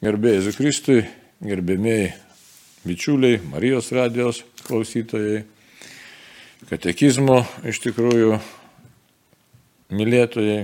[0.00, 1.00] Gerbėjai Zikristui,
[1.44, 2.06] gerbėmiai
[2.88, 5.42] bičiuliai, Marijos radijos klausytojai,
[6.70, 8.38] katekizmo iš tikrųjų
[9.92, 10.62] mylėtojai,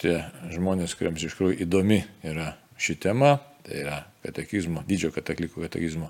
[0.00, 0.14] tie
[0.54, 3.34] žmonės, kuriems iš tikrųjų įdomi yra ši tema,
[3.68, 6.08] tai yra katekizmo, didžio katalikų katekizmo,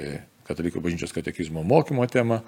[0.00, 2.40] e, katalikų bažnyčios katekizmo mokymo tema.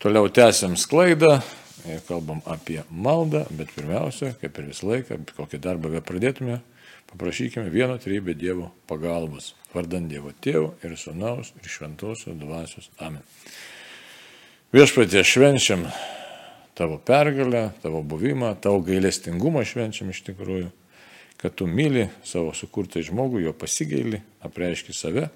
[0.00, 1.42] Toliau tęsiam sklaidą,
[1.84, 6.62] e, kalbam apie maldą, bet pirmiausia, kaip ir visą laiką, kokį darbą be pradėtume,
[7.12, 9.54] paprašykime vieno trybė Dievo pagalbos.
[9.74, 12.90] Vardant Dievo Tėvo ir Sūnaus ir Šventosios Dvasios.
[12.98, 13.22] Amen.
[14.74, 15.86] Viešpatie švenčiam
[16.78, 20.70] tavo pergalę, tavo buvimą, tavo gailestingumą švenčiam iš tikrųjų,
[21.42, 25.26] kad tu myli savo sukurtai žmogų, jo pasigaili, apreiški save.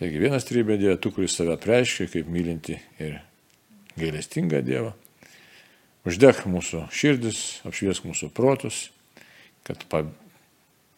[0.00, 3.18] Taigi vienas trybė Dieve, tu, kuris save apreiškia kaip mylinti ir
[4.00, 4.94] gailestingą Dievą.
[6.08, 8.86] Uždek mūsų širdis, apšviesk mūsų protus,
[9.68, 9.82] kad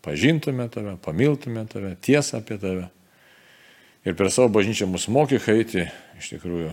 [0.02, 2.88] pažintume tave, pamiltume tave, tiesą apie tave.
[4.02, 5.86] Ir per savo bažnyčią mus mokyk eiti
[6.18, 6.72] iš tikrųjų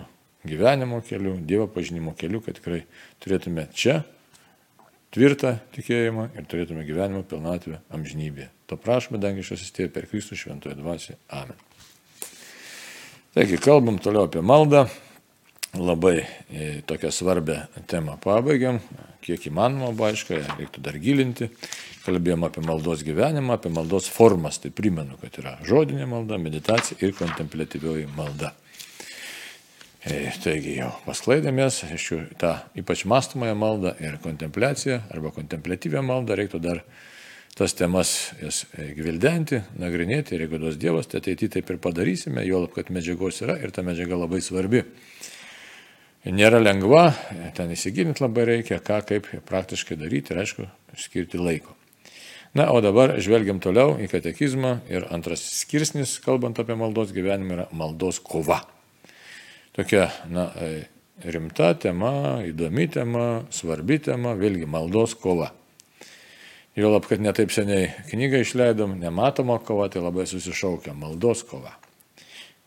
[0.49, 2.83] gyvenimo keliu, Dievo pažinimo keliu, kad tikrai
[3.21, 4.02] turėtume čia
[5.13, 8.49] tvirtą tikėjimą ir turėtume gyvenimo pilnatvę amžinybėje.
[8.69, 11.17] To prašome, dangiškas įstėjo per Kristų šventoje dvasioje.
[11.33, 11.58] Amen.
[13.33, 14.88] Taigi, kalbam toliau apie maldą
[15.78, 18.80] labai e, tokią svarbę temą pabaigiam,
[19.22, 21.50] kiek įmanoma, buvo aišku, reiktų dar gilinti.
[22.06, 27.14] Kalbėjom apie maldos gyvenimą, apie maldos formas, tai primenu, kad yra žodinė malda, meditacija ir
[27.17, 28.53] kontemplatyvioji malda.
[30.00, 36.64] E, taigi jau pasklaidėmės, aišku, tą ypač mastomąją maldą ir kontempliaciją arba kontemplatyvę maldą reiktų
[36.64, 36.81] dar
[37.59, 42.45] tas temas jas e, gvildenti, nagrinėti ir jeigu duos Dievas, tai ateityje taip ir padarysime,
[42.48, 44.86] jo lab, kad medžiagos yra ir ta medžiaga labai svarbi
[46.25, 47.09] nėra lengva,
[47.56, 50.67] ten įsigilinti labai reikia, ką kaip praktiškai daryti ir aišku,
[51.00, 51.76] skirti laiko.
[52.58, 57.67] Na, o dabar žvelgiam toliau į katekizmą ir antras skirsnis, kalbant apie maldos gyvenimą, yra
[57.78, 58.64] maldos kova.
[59.78, 60.50] Tokia, na,
[61.23, 65.52] rimta tema, įdomi tema, svarbi tema, vėlgi maldos kova.
[66.80, 71.76] Jau lab, kad netaip seniai knygą išleidom, nematoma kova, tai labai susišaukia maldos kova.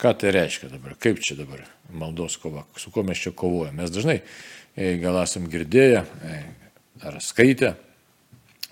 [0.02, 0.96] Ką tai reiškia dabar?
[0.98, 1.60] Kaip čia dabar
[1.94, 2.64] maldos kova?
[2.74, 3.84] Su kuo mes čia kovojame?
[3.84, 6.38] Mes dažnai e, gal esam girdėję e,
[7.06, 7.76] ar skaitę,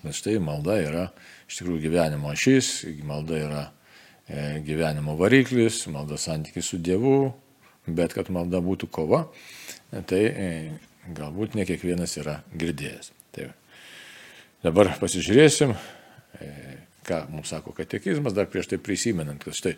[0.01, 1.05] bet štai malda yra
[1.47, 2.73] iš tikrųjų gyvenimo ašys,
[3.07, 3.63] malda yra
[4.27, 7.31] e, gyvenimo variklis, malda santykis su Dievu,
[7.87, 9.23] bet kad malda būtų kova,
[10.11, 10.21] tai
[11.15, 13.13] galbūt ne kiekvienas yra girdėjęs.
[13.31, 13.49] Tai
[14.67, 15.71] dabar pasižiūrėsim,
[17.07, 19.77] ką mums sako katekizmas, dar prieš tai prisimenant, kad štai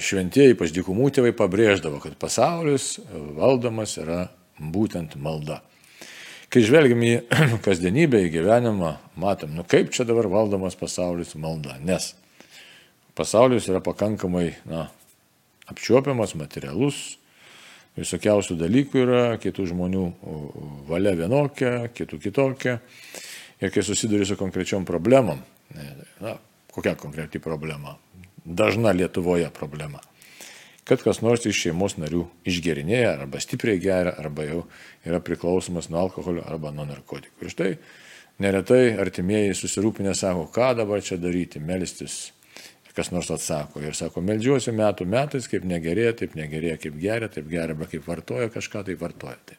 [0.00, 2.96] šventieji, ypač dykumų tėvai, pabrėždavo, kad pasaulis
[3.36, 4.26] valdomas yra
[4.56, 5.60] būtent malda.
[6.52, 7.12] Kai žvelgiam į
[7.66, 12.12] kasdienybę, į gyvenimą, matom, nu kaip čia dabar valdomas pasaulis malda, nes
[13.16, 14.86] pasaulis yra pakankamai na,
[15.72, 17.18] apčiuopiamas, materialus,
[17.96, 20.04] visokiausių dalykų yra, kitų žmonių
[20.88, 22.78] valia vienokia, kitų kitokia.
[23.62, 25.42] Ir kai susiduri su konkrečiom problemom,
[26.20, 26.36] na,
[26.72, 27.94] kokia konkreti problema?
[28.44, 30.00] Dažna Lietuvoje problema.
[30.84, 34.62] Kad kas nors iš šeimos narių išgerinėja arba stipriai geria, arba jau
[35.06, 37.38] yra priklausomas nuo alkoholio arba nuo narkotikų.
[37.38, 37.70] Ir štai
[38.42, 42.32] neretai artimieji susirūpinę sako, ką dabar čia daryti, melstis.
[42.92, 47.46] Kas nors atsako ir sako, melžiuosi metų metais, kaip negerėja, taip negerėja, kaip geria, taip
[47.48, 49.38] geria, arba kaip vartoja kažką, tai vartoja.
[49.48, 49.56] Tai.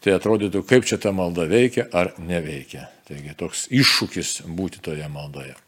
[0.00, 2.86] tai atrodytų, kaip čia ta malda veikia ar neveikia.
[3.10, 5.58] Taigi toks iššūkis būti toje maldoje.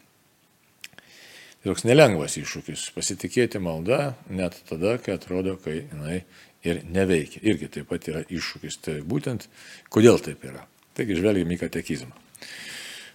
[1.67, 6.23] Toks nelengvas iššūkis- pasitikėti malda net tada, kai atrodo, kai jinai
[6.65, 7.41] ir neveikia.
[7.43, 8.81] Irgi taip pat yra iššūkis.
[8.83, 9.47] Tai būtent
[9.91, 10.67] kodėl taip yra.
[10.95, 12.13] Taigi žvelgiam į katekizmą.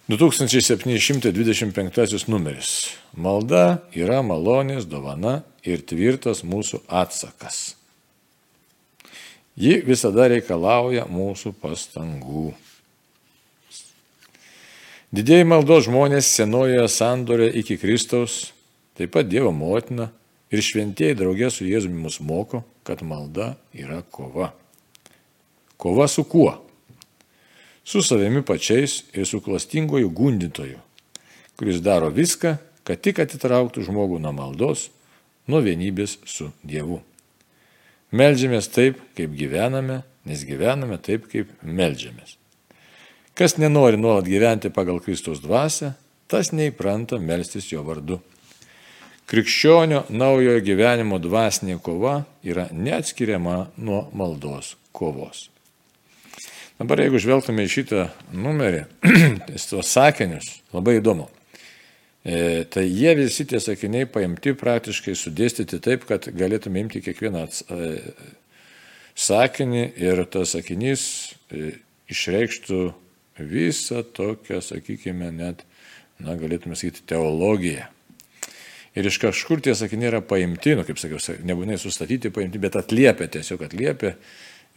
[0.08, 2.88] 2725 numeris.
[3.16, 7.74] Malda yra malonės dovana ir tvirtas mūsų atsakas.
[9.56, 12.54] Ji visada reikalauja mūsų pastangų.
[15.14, 18.48] Didėjai maldos žmonės senojoje sandorė iki Kristaus,
[18.98, 20.08] taip pat Dievo motina
[20.50, 24.48] ir šventieji draugė su Jėzumi mus moko, kad malda yra kova.
[25.78, 26.56] Kova su kuo?
[27.86, 30.82] Su savimi pačiais ir su klastingoju gundytoju,
[31.60, 34.88] kuris daro viską, kad tik atitrauktų žmogų nuo maldos,
[35.46, 37.04] nuo vienybės su Dievu.
[38.10, 42.40] Meldžiamės taip, kaip gyvename, nes gyvename taip, kaip meldžiamės.
[43.34, 45.96] Kas nenori nuolat gyventi pagal Kristaus dvasę,
[46.30, 48.20] tas neįpranta melstis jo vardu.
[49.26, 55.48] Krikščionio naujojo gyvenimo dvasinė kova yra neatskiriama nuo maldos kovos.
[56.78, 58.06] Dabar jeigu žvelgtume į šitą
[58.38, 58.84] numerį,
[59.70, 61.26] tuos sakinius, labai įdomu.
[62.24, 67.94] E, tai jie visi tie sakiniai paimti praktiškai sudėstyti taip, kad galėtume imti kiekvieną e,
[69.18, 71.08] sakinį ir tas sakinys
[71.50, 71.80] e,
[72.14, 72.84] išreikštų
[73.38, 75.64] visą tokią, sakykime, net,
[76.22, 77.88] na, galėtume sakyti, teologiją.
[78.94, 83.26] Ir iš kažkur tie sakiniai yra paimti, nu, kaip sakiau, nebūtinai sustatyti, paimti, bet atliepia,
[83.38, 84.14] tiesiog atliepia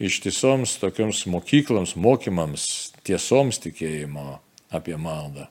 [0.02, 2.66] ištisoms tokioms mokykloms, mokymams,
[3.06, 4.40] tiesoms tikėjimo
[4.74, 5.46] apie maldą.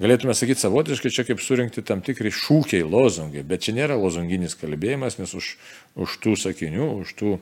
[0.00, 5.18] Galėtume sakyti savotiškai čia kaip surinkti tam tikri šūkiai, lozungai, bet čia nėra lozunginis kalbėjimas,
[5.20, 5.50] nes už,
[6.00, 7.34] už tų sakinių, už tų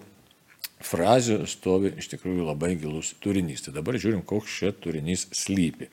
[0.84, 3.64] frazių stovi iš tikrųjų labai gilus turinys.
[3.64, 5.90] Tai dabar žiūrim, koks šia turinys slypi.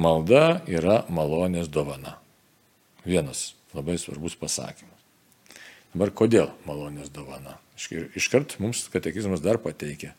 [0.00, 2.16] Malda yra malonės dovana.
[3.04, 4.98] Vienas labai svarbus pasakymas.
[5.92, 7.58] Dabar kodėl malonės dovana?
[8.16, 10.14] Iškart mums katekizmas dar pateikia.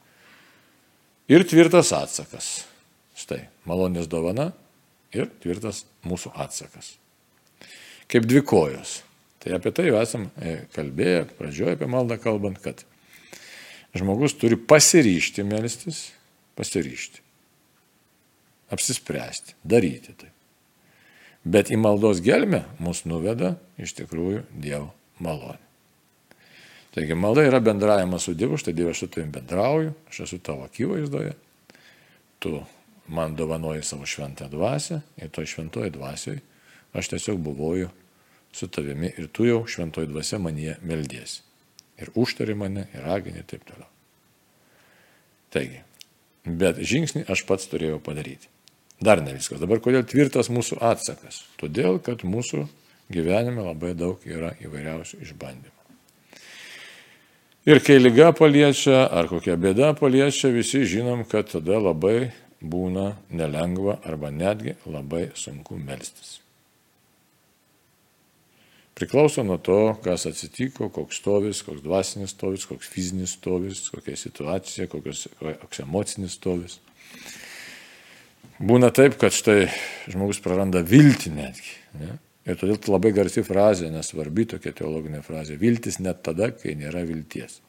[1.32, 2.68] Ir tvirtas atsakas.
[3.18, 4.52] Štai, malonės dovana
[5.14, 6.96] ir tvirtas mūsų atsakas.
[8.12, 9.02] Kaip dvi kojos.
[9.44, 12.86] Tai apie tai jau esam e, kalbėję, pradžioje apie maldą kalbant, kad
[13.98, 16.12] žmogus turi pasiryšti melstis,
[16.58, 17.22] pasiryšti,
[18.74, 20.32] apsispręsti, daryti tai.
[21.44, 25.60] Bet į maldos gelmę mus nuveda iš tikrųjų Dievo malonė.
[26.94, 30.64] Taigi malda yra bendravimas su Dievu, štai Dievas aš su tavim bendrauju, aš esu tavo
[30.68, 31.34] akivaizdoje,
[32.40, 32.62] tu
[33.08, 36.42] man dovanoji savo šventą dvasę ir toj šventoje dvasioje
[36.94, 37.90] aš tiesiog buvoju
[38.52, 41.42] su tavimi ir tu jau šventoji dvasia manyje meldiesi.
[42.02, 43.90] Ir užtari mane, ir ragini ir taip toliau.
[45.54, 45.84] Taigi,
[46.46, 48.50] bet žingsnį aš pats turėjau padaryti.
[49.04, 49.62] Dar ne viskas.
[49.62, 51.44] Dabar kodėl tvirtas mūsų atsakas?
[51.60, 52.66] Todėl, kad mūsų
[53.14, 55.80] gyvenime labai daug yra įvairiausių išbandymų.
[57.64, 64.02] Ir kai lyga paliečia, ar kokia bėda paliečia, visi žinom, kad tada labai būna nelengva
[64.04, 66.43] arba netgi labai sunku melstis.
[68.94, 74.86] Priklauso nuo to, kas atsitiko, koks stovis, koks dvasinis stovis, koks fizinis stovis, kokia situacija,
[74.92, 76.78] kokios, koks emocinis stovis.
[78.62, 79.66] Būna taip, kad štai
[80.14, 81.74] žmogus praranda viltį netgi.
[81.98, 82.20] Ne?
[82.46, 87.62] Ir todėl labai garsi frazė, nesvarbi tokia teologinė frazė- viltis net tada, kai nėra vilties.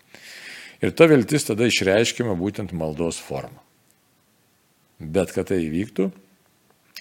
[0.82, 3.62] Ir ta viltis tada išreiškima būtent maldos forma.
[5.00, 6.10] Bet kad tai įvyktų,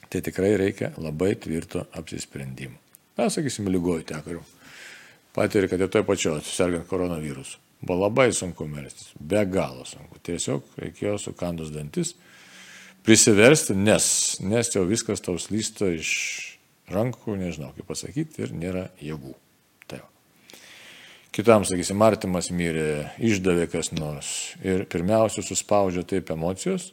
[0.09, 2.77] tai tikrai reikia labai tvirto apsisprendimo.
[3.17, 4.41] Na, sakysim, lygoju teko.
[5.33, 7.59] Patiri, kad ir toje pačioje, sergant koronavirusu.
[7.83, 10.21] Buvo labai sunku melstis, be galo sunku.
[10.23, 12.13] Tiesiog reikėjo sukandus dantis
[13.03, 14.05] prisiversti, nes,
[14.39, 16.13] nes jau viskas tau slysta iš
[16.93, 19.33] rankų, nežinau kaip pasakyti, ir nėra jėgų.
[19.91, 20.07] Tai va.
[21.35, 26.91] Kitam, sakysim, artimas mirė, išdavė kas nors ir pirmiausia suspaudžia taip emocijos,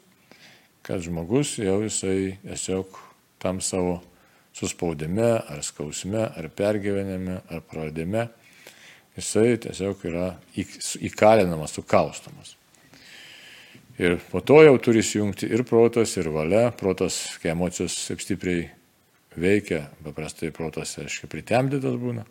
[0.83, 2.99] kad žmogus jau jisai tiesiog
[3.41, 4.01] tam savo
[4.61, 8.27] suspaudime, ar skausme, ar pergyvenime, ar praradime,
[9.17, 10.27] jisai tiesiog yra
[11.09, 12.57] įkalinamas, sukaustamas.
[14.01, 16.71] Ir po to jau turi įjungti ir protas, ir valia.
[16.73, 18.69] Protas, kai emocijos taip stipriai
[19.37, 22.25] veikia, paprastai protas, aiškiai, pritemdytas būna.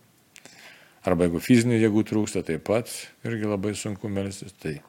[1.05, 2.89] Arba jeigu fizinių jėgų trūksta, taip pat
[3.27, 4.55] irgi labai sunku melstis.
[4.57, 4.79] Tai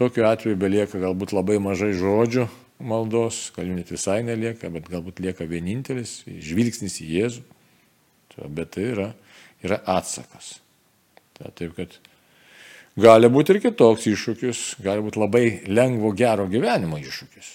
[0.00, 2.46] Tokiu atveju belieka galbūt labai mažai žodžių
[2.80, 7.46] maldos, gal jų net visai nelieka, bet galbūt lieka vienintelis žvilgsnis į Jėzų.
[8.56, 9.08] Bet tai yra,
[9.60, 10.54] yra atsakas.
[11.36, 11.96] Ta, taip kad
[13.00, 17.50] gali būti ir kitoks iššūkis, gali būti labai lengvo gero gyvenimo iššūkis.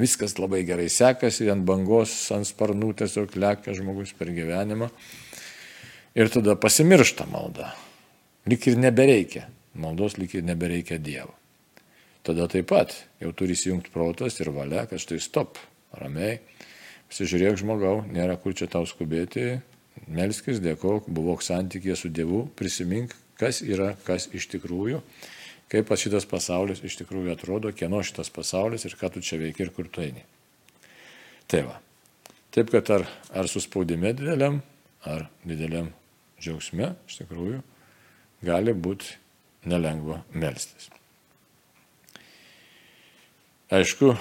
[0.00, 4.88] Viskas labai gerai sekasi, ant bangos, ant sparnų tiesiog lekia žmogus per gyvenimą.
[6.16, 7.74] Ir tada pasimiršta malda.
[8.48, 9.44] Lik ir nebereikia.
[9.80, 11.39] Maldos lik ir nebereikia Dievo
[12.26, 15.58] tada taip pat jau turi įsijungti protas ir valia, kad štai stop,
[15.96, 16.38] ramiai,
[17.10, 19.60] pasižiūrėk žmogau, nėra kur čia tau skubėti,
[20.10, 25.00] melskis, dėkok, buvok santykė su Dievu, prisimink, kas yra, kas iš tikrųjų,
[25.70, 29.72] kaip šitas pasaulis iš tikrųjų atrodo, kieno šitas pasaulis ir ką tu čia veiki ir
[29.74, 30.24] kur tu eini.
[31.50, 31.80] Tai va.
[32.50, 34.58] Taip, kad ar, ar suspaudime dideliam,
[35.06, 35.92] ar dideliam
[36.42, 37.60] džiaugsme, iš tikrųjų,
[38.46, 39.14] gali būti
[39.70, 40.90] nelengva melstis.
[43.70, 44.16] Aišku,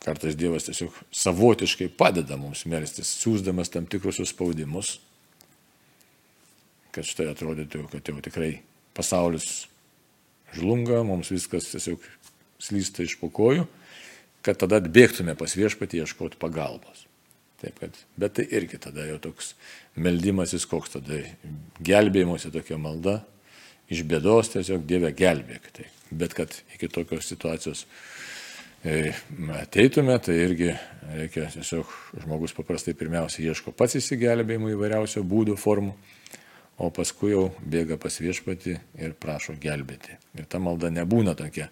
[0.00, 4.94] kartais Dievas tiesiog savotiškai padeda mums melstis, siūsdamas tam tikrus suspaudimus,
[6.96, 8.54] kad štai atrodytų, kad jau tikrai
[8.96, 9.66] pasaulis
[10.56, 12.06] žlunga, mums viskas tiesiog
[12.60, 13.66] slysta iš pokojų,
[14.40, 17.04] kad tada atbėgtume pas viešpatį ieškoti pagalbos.
[17.60, 19.52] Taip, kad, bet tai irgi tada jau toks
[20.00, 21.20] meldymasis, koks tada
[21.84, 23.18] gelbėjimuose tokia malda,
[23.90, 25.70] iš bėdos tiesiog Dieve gelbėk.
[25.74, 27.84] Tai bet kad iki tokios situacijos
[28.84, 29.12] e,
[29.60, 30.72] ateitume, tai irgi
[31.10, 31.90] reikia tiesiog
[32.24, 35.94] žmogus paprastai pirmiausia ieško pats įsigelbėjimo įvairiausio būdų, formų,
[36.80, 40.16] o paskui jau bėga pas viešpatį ir prašo gelbėti.
[40.38, 41.68] Ir ta malda nebūna tokia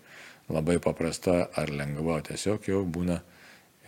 [0.53, 3.21] labai paprasta ar lengva, tiesiog jau būna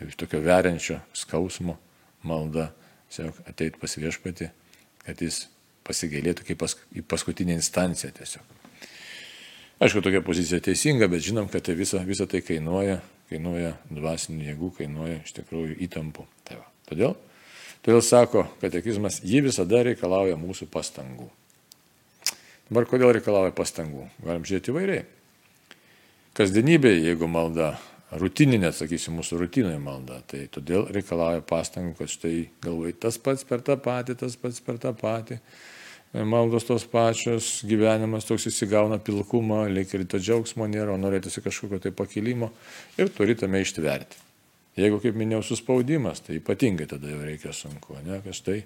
[0.07, 1.77] iš tokio veriančio skausmo
[2.25, 2.71] malda,
[3.11, 4.51] tiesiog ateit pas viešpatį,
[5.05, 5.45] kad jis
[5.91, 8.57] pasigėlėtų kaip pas, į paskutinę instanciją tiesiog.
[9.81, 12.99] Aišku, tokia pozicija teisinga, bet žinom, kad tai visa, visa tai kainuoja,
[13.31, 16.27] kainuoja dvasinių jėgų, kainuoja iš tikrųjų įtampų.
[16.45, 16.67] Tai va.
[16.91, 17.15] todėl,
[17.87, 21.31] todėl sako, katekizmas, ji visada reikalauja mūsų pastangų.
[22.69, 24.05] Dabar kodėl reikalauja pastangų?
[24.21, 25.07] Galim žiūrėti įvairiai.
[26.37, 27.73] Kasdienybėje, jeigu malda,
[28.21, 33.65] rutininė, sakysim, mūsų rutinoje malda, tai todėl reikalauja pastangų, kad štai galvoj tas pats per
[33.65, 35.41] tą patį, tas pats per tą patį
[36.13, 41.79] maldos tos pačios, gyvenimas toks įsigauna pilkumą, lyg ir to džiaugsmo nėra, o norėtųsi kažkokio
[41.85, 42.51] tai pakilimo
[42.99, 44.27] ir turi tame ištverti.
[44.79, 48.63] Jeigu, kaip minėjau, suspaudimas, tai ypatingai tada jau reikia sunku, ne, kažtai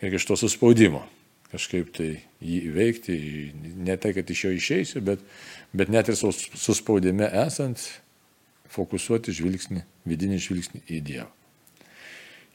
[0.00, 1.04] reikia iš to suspaudimo
[1.52, 2.08] kažkaip tai
[2.42, 3.16] jį įveikti,
[3.86, 5.22] ne tai, kad iš jo išeisi, bet,
[5.76, 7.84] bet net ir suspaudime esant,
[8.72, 11.30] fokusuoti žvilgsnį, vidinį žvilgsnį į Dievą.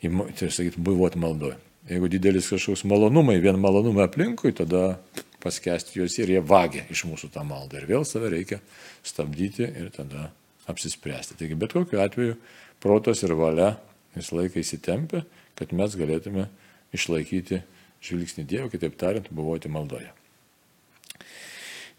[0.01, 1.57] Į, tai sakyti, buvot maldoje.
[1.89, 4.99] Jeigu didelis kažkoks malonumai, vien malonumai aplinkui, tada
[5.41, 7.79] paskesti juos ir jie vagia iš mūsų tą maldą.
[7.79, 8.59] Ir vėl save reikia
[9.05, 10.29] stabdyti ir tada
[10.69, 11.39] apsispręsti.
[11.39, 12.37] Taigi bet kokiu atveju
[12.83, 13.73] protas ir valia
[14.15, 15.23] visą laiką įsitempia,
[15.57, 16.47] kad mes galėtume
[16.93, 17.61] išlaikyti
[18.01, 20.09] žvilgsnį Dievo, kitaip tariant, buvoti maldoje.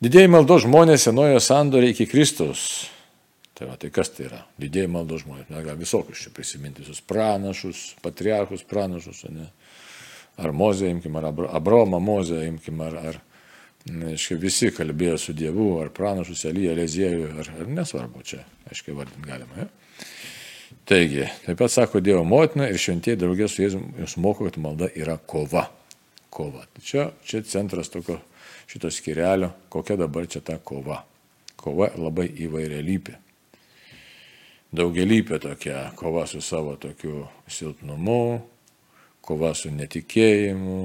[0.02, 2.88] Didėjai maldo žmonės senojo sandorė iki Kristaus
[3.62, 4.40] Tai, va, tai kas tai yra?
[4.58, 5.46] Didėjai maldo žmonės.
[5.46, 9.46] Mes galime visokius čia prisiminti, visus pranašus, patriarchus pranašus, ne?
[10.42, 13.20] ar Mozė, imkim, ar Abromą Mozę, imkim, ar, ar
[13.86, 19.30] aiškiai, visi kalbėjo su Dievu, ar pranašus Elyje, Leziejų, ar, ar nesvarbu čia, aiškiai, vardinti
[19.30, 19.62] galima.
[19.62, 19.70] Ja?
[20.90, 25.20] Taigi, taip pat sako Dievo motina ir šventieji draugė su Jėzus moko, kad malda yra
[25.22, 25.68] kova.
[26.34, 26.66] Kova.
[26.66, 28.18] Tai čia, čia centras tokio
[28.66, 31.04] šito skirelio, kokia dabar čia ta kova.
[31.62, 33.22] Kova labai įvairialypė
[34.72, 38.40] daugelypė tokia kova su savo tokiu silpnumu,
[39.22, 40.82] kova su netikėjimu,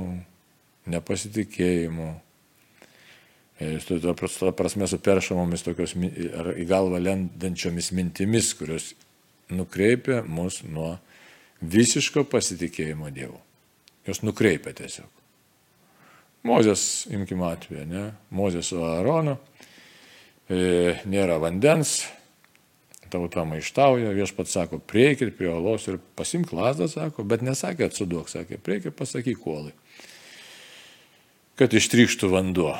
[0.91, 2.07] nepasitikėjimu.
[3.57, 4.13] Ir ta
[4.53, 5.95] prasme su peršamomis tokios
[6.37, 8.91] ar į galvą lendančiomis mintimis, kurios
[9.49, 10.97] nukreipia mus nuo
[11.61, 13.39] visiško pasitikėjimo Dievu.
[14.05, 15.09] Jos nukreipia tiesiog.
[16.47, 18.03] Mozės, imkime atveju, ne?
[18.31, 19.33] Mozės su Aaronu,
[20.47, 22.03] e, nėra vandens,
[23.11, 28.59] tauta maištauja, viešpats sako, prieikit prie olos ir pasimk lasdą, sako, bet nesakė atsuduok, sakė,
[28.63, 29.73] prieikit pasakyk kuolai,
[31.59, 32.75] kad ištrykštų vanduo.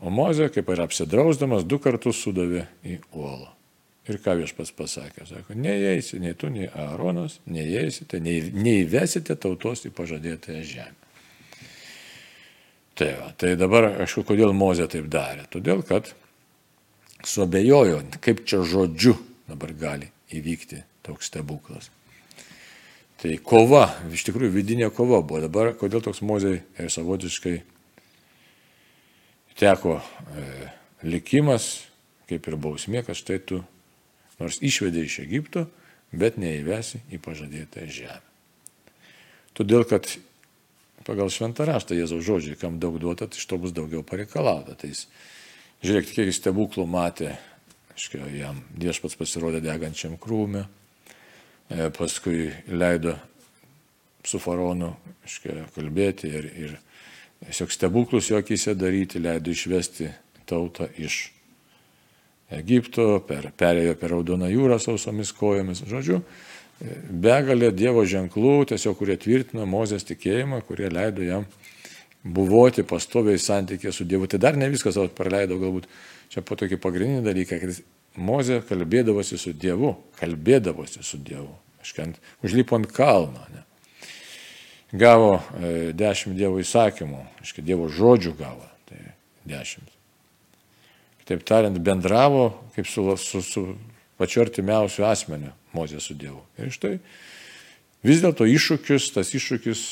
[0.00, 3.50] O Mozė, kaip ir apsidrausdamas, du kartus sudavė į uolą.
[4.08, 10.62] Ir ką viešpats pasakė, sako, neįeisi, nei tu, nei Aaronas, neįeisite, neįvesite tautos į pažadėtąją
[10.66, 10.96] žemę.
[12.96, 15.46] Tai, va, tai dabar, aišku, kodėl Mozė taip darė?
[15.52, 16.10] Todėl, kad
[17.24, 19.14] suabejojo, kaip čia žodžiu
[19.50, 21.90] dabar gali įvykti toks stebuklas.
[23.20, 25.42] Tai kova, iš tikrųjų vidinė kova buvo.
[25.44, 27.58] Dabar kodėl toks mozai ir savotiškai
[29.60, 30.46] teko e,
[31.04, 31.82] likimas,
[32.30, 33.60] kaip ir bausmė, kad štai tu
[34.40, 35.66] nors išvedė iš Egipto,
[36.16, 38.24] bet neįvesi į pažadėtą žemę.
[39.52, 40.08] Todėl, kad
[41.04, 44.78] pagal šventą raštą Jėzaus žodžiai, kam daug duota, tai iš to bus daugiau pareikalauta.
[44.78, 45.04] Tai jis,
[45.84, 47.34] žiūrėkit, kiek stebuklų matė
[48.00, 50.62] Iškia, jam viešpats pasirodė degančiam krūmė,
[51.68, 53.12] e, paskui leido
[54.24, 54.94] su faraonu
[55.28, 56.72] iškia, kalbėti ir, ir
[57.42, 60.08] tiesiog stebuklus jo akise daryti, leido išvesti
[60.48, 61.26] tautą iš
[62.56, 65.84] Egipto, per, perėjo per Raudoną jūrą sausomis kojomis.
[65.92, 66.22] Žodžiu,
[66.80, 66.96] e,
[67.28, 71.44] begalė Dievo ženklų, tiesiog kurie tvirtino Mozės tikėjimą, kurie leido jam
[72.24, 74.28] buvoti pastoviai santykė su Dievu.
[74.28, 75.88] Tai dar ne viskas, o praleido galbūt
[76.30, 77.80] Čia po tokį pagrindinį dalyką, kad
[78.20, 81.50] Mozė kalbėdavosi su Dievu, kalbėdavosi su Dievu.
[81.82, 83.42] Iškant, užlipo ant kalno.
[83.54, 83.62] Ne.
[84.98, 88.66] Gavo e, dešimt Dievo įsakymų, iškai Dievo žodžių gavo.
[88.86, 88.98] Tai
[89.50, 89.90] dešimt.
[91.22, 93.66] Kitaip tariant, bendravo kaip su, su, su
[94.18, 96.42] pačiu artimiausiu asmeniu Mozė su Dievu.
[96.58, 96.96] Ir štai
[98.06, 99.86] vis dėlto iššūkis, tas iššūkis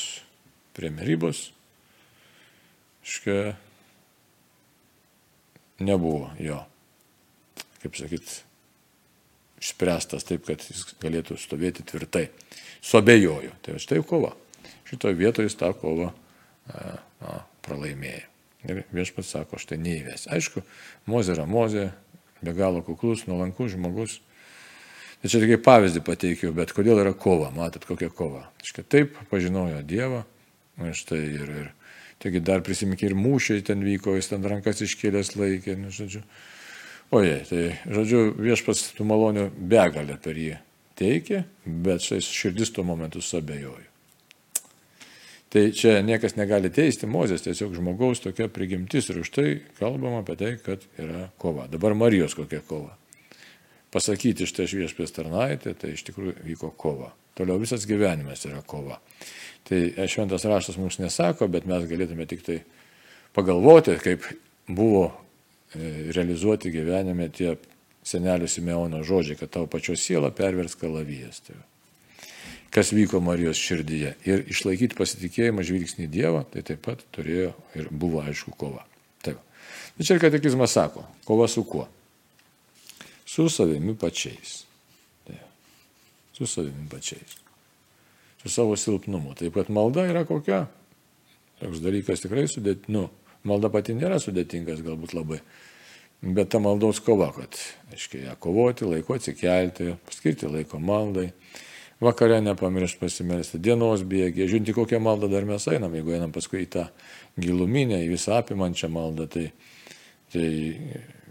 [0.75, 1.49] prie merybos,
[3.09, 3.39] iškai
[5.79, 6.59] nebuvo jo,
[7.81, 8.31] kaip sakyt,
[9.59, 12.29] išspręstas taip, kad jis galėtų stovėti tvirtai.
[12.85, 13.51] Suabejoju.
[13.63, 14.31] Tai štai kova.
[14.87, 16.11] Šitoje vietoje jis tą kovą
[16.69, 18.25] na, pralaimėjo.
[18.67, 20.27] Ir viešpats sako, štai neįves.
[20.35, 20.65] Aišku,
[21.07, 21.85] Mozė yra Mozė,
[22.43, 24.17] be galo kuklus, nuolankus žmogus.
[25.19, 28.45] Tai čia tik pavyzdį pateikiau, bet kodėl yra kova, matot kokia kova.
[28.63, 30.25] Iškai taip pažinojo Dievą,
[30.95, 31.71] štai ir, ir
[32.23, 36.23] taigi dar prisiminkė ir mūšiai ten vyko, jis ten rankas iškėlęs laikė, nu, žodžiu.
[37.15, 40.57] Oje, tai, žodžiu, viešpas tų malonių begalę per jį
[40.99, 43.87] teikė, bet šis širdis tuo momentu suabejojo.
[45.49, 49.47] Tai čia niekas negali teisti Mozės, tiesiog žmogaus tokia prigimtis ir už tai
[49.79, 51.65] kalbama apie tai, kad yra kova.
[51.71, 52.98] Dabar Marijos kokia kova.
[53.93, 57.13] Pasakyti štai šviešpės tarnaitė, tai iš tikrųjų vyko kova.
[57.37, 58.99] Toliau visas gyvenimas yra kova.
[59.65, 59.79] Tai
[60.11, 62.59] šventas raštas mums nesako, bet mes galėtume tik tai
[63.33, 64.27] pagalvoti, kaip
[64.69, 65.09] buvo
[65.75, 67.53] E, realizuoti gyvenime tie
[68.09, 71.43] senelių Simeono žodžiai, kad tavo pačios siela pervers kalavijas.
[71.45, 71.57] Tai
[72.73, 74.15] kas vyko Marijos širdyje.
[74.25, 78.81] Ir išlaikyti pasitikėjimą žvilgsnį į Dievą, tai taip pat turėjo ir buvo aišku kova.
[79.25, 79.37] Taip.
[79.97, 81.85] Tai čia ir katekizmas sako, kova su kuo?
[83.29, 84.63] Su savimi pačiais.
[85.27, 85.45] Taip.
[86.33, 87.37] Su savimi pačiais.
[88.41, 89.35] Su savo silpnumu.
[89.37, 90.63] Taip pat malda yra kokia?
[91.59, 92.93] Toks dalykas tikrai sudėtingas.
[92.95, 93.09] Nu,
[93.47, 95.39] Malda pati nėra sudėtingas galbūt labai,
[96.19, 97.55] bet ta maldos kova, kad,
[97.93, 101.29] aiškiai, ją kovoti, laiko atsikelti, paskirti laiko maldai,
[102.03, 106.69] vakare nepamiršti pasimelsti, dienos bėgiai, žiūrinti, kokią maldą dar mes einam, jeigu einam paskui į
[106.75, 106.85] tą
[107.39, 109.47] giluminę, į visą apimančią maldą, tai,
[110.33, 110.47] tai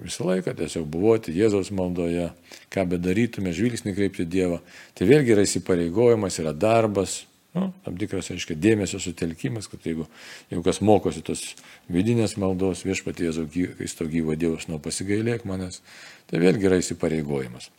[0.03, 2.29] visą laiką tiesiog buvoti Jėzaus maldoje,
[2.75, 4.61] ką bedarytume, žvilgsnį kreipti Dievą,
[4.99, 7.23] tai vėlgi yra įsipareigojimas, yra darbas,
[7.57, 10.05] Nu, tam tikras, aiškiai, dėmesio sutelkimas, kad jeigu,
[10.51, 11.43] jeigu kas mokosi tos
[11.91, 15.81] vidinės maldos viešpaties, kai to gyvo Dievas nuo pasigailėk manęs,
[16.29, 17.71] tai vėlgi yra įsipareigojimas.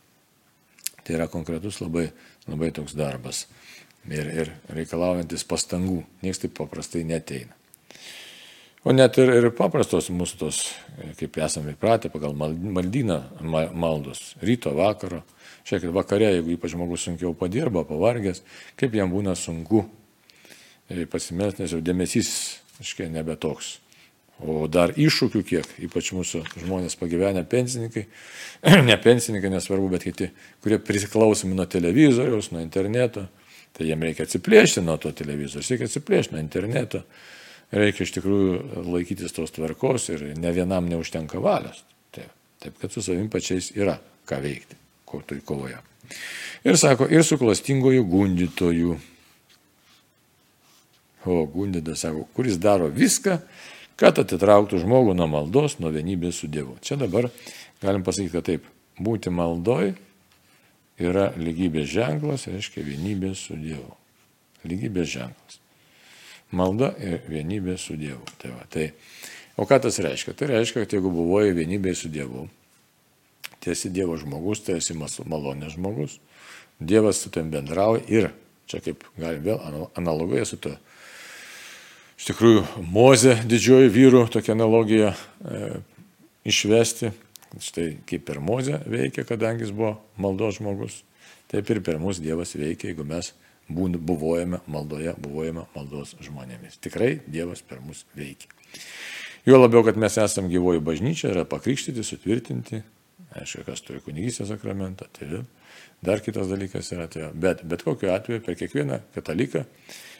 [1.06, 2.08] Tai yra konkretus labai,
[2.50, 3.44] labai toks darbas
[4.10, 7.54] ir, ir reikalaujantis pastangų, niekas taip paprastai neteina.
[8.84, 10.62] O net ir, ir paprastos mūsų tos,
[11.18, 13.18] kaip esame įpratę, pagal maldyną
[13.76, 15.20] maldos, ryto, vakaro,
[15.66, 18.42] Žiūrėkit, vakare, jeigu ypač žmogus sunkiau padirba, pavargęs,
[18.80, 19.84] kaip jam būna sunku
[20.88, 22.30] e, pasimest, nes jau dėmesys,
[22.80, 23.76] aiškiai, nebe toks.
[24.40, 28.06] O dar iššūkių kiek, ypač mūsų žmonės pagyvenę pensininkai,
[28.88, 30.30] ne pensininkai nesvarbu, bet kiti,
[30.64, 33.26] kurie priklausomi nuo televizoriaus, nuo interneto,
[33.76, 37.04] tai jiem reikia atsiplėšti nuo to televizoriaus, reikia atsiplėšti nuo interneto,
[37.72, 41.84] reikia iš tikrųjų laikytis tos tvarkos ir ne vienam neužtenka valios.
[42.14, 42.30] Taip,
[42.62, 44.78] taip kad su savim pačiais yra ką veikti
[45.10, 45.78] toj kovoje.
[46.64, 48.96] Ir sako, ir su klastingoju gundytoju.
[51.24, 53.38] O gundytas sako, kuris daro viską,
[54.00, 56.78] kad atitrauktų žmogų nuo maldos, nuo vienybės su Dievu.
[56.80, 57.28] Čia dabar
[57.82, 58.68] galim pasakyti, kad taip,
[59.00, 59.92] būti maldoj
[61.00, 63.92] yra lygybės ženklas, reiškia vienybės su Dievu.
[64.64, 65.59] Lygybės ženklas.
[66.50, 68.24] Malda ir vienybė su Dievu.
[68.40, 68.90] Tai va, tai,
[69.60, 70.34] o ką tas reiškia?
[70.34, 72.48] Tai reiškia, kad jeigu buvoji vienybėje su Dievu,
[73.60, 76.18] tu esi Dievo žmogus, tu esi malonės žmogus,
[76.80, 78.30] Dievas su tam bendrauja ir,
[78.70, 80.72] čia kaip galim vėl analogoje su to,
[82.16, 85.82] iš tikrųjų, Moze didžioji vyrų tokia analogija e,
[86.48, 87.12] išvesti,
[87.60, 91.02] štai kaip per Moze veikia, kadangi jis buvo maldos žmogus,
[91.52, 93.32] taip ir per mus Dievas veikia, jeigu mes
[93.70, 96.80] buvojame maldoje, buvojame maldos žmonėmis.
[96.82, 98.50] Tikrai Dievas per mus veikia.
[99.48, 102.82] Jo labiau, kad mes esame gyvoji bažnyčia, yra pakrikštyti, sutvirtinti,
[103.40, 105.44] aišku, kas turi kunigystės sakramentą, tai
[106.04, 109.64] dar kitas dalykas yra, tai bet, bet kokiu atveju per kiekvieną kataliką,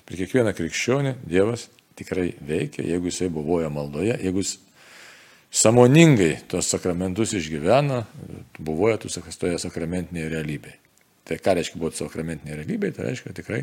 [0.08, 1.68] per kiekvieną krikščionį Dievas
[2.00, 4.56] tikrai veikia, jeigu jisai buvoja maldoje, jeigu jis
[5.50, 8.04] samoningai tos sakramentus išgyvena,
[8.56, 10.79] buvoja toje sakramentinėje realybėje.
[11.30, 13.62] Tai ką reiškia būti sakramentinėje realybėje, tai reiškia tikrai,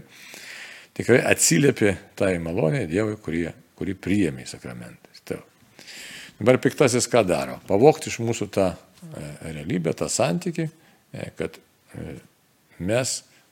[0.97, 3.45] tikrai atsiliepė tai malonė Dievui, kurį,
[3.77, 5.13] kurį priėmė į sakramentą.
[5.27, 5.41] Tai.
[6.39, 7.59] Dabar piktasis ką daro?
[7.67, 10.65] Pavokti iš mūsų tą E, realybę, tą santykį,
[11.13, 11.57] e, kad
[11.93, 12.17] e,
[12.81, 13.11] mes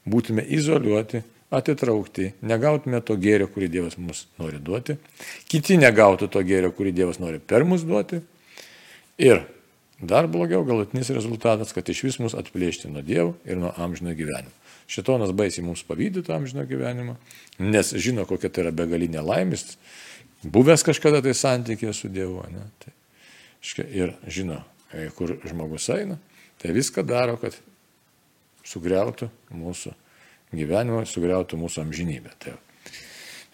[0.10, 1.21] būtume izoliuoti,
[1.54, 4.97] atitraukti, negautume to gėrio, kurį Dievas mums nori duoti,
[5.51, 8.23] kiti negautų to gėrio, kurį Dievas nori per mus duoti.
[9.21, 9.43] Ir
[10.02, 14.54] dar blogiau, galutinis rezultatas, kad iš vis mus atplėšti nuo Dievo ir nuo amžino gyvenimo.
[14.92, 17.16] Šitonas baisiai mums pavydė tą amžino gyvenimą,
[17.64, 19.80] nes žino, kokia tai yra begalinė laimės,
[20.44, 22.44] buvęs kažkada tai santykė su Dievu.
[22.54, 22.68] Ne?
[22.84, 22.94] Tai,
[23.90, 24.62] ir žino,
[24.96, 26.18] E, kur žmogus eina,
[26.62, 27.56] tai viską daro, kad
[28.66, 29.92] sugriautų mūsų
[30.56, 32.32] gyvenimą, sugriautų mūsų amžinybę.
[32.40, 32.54] Tai,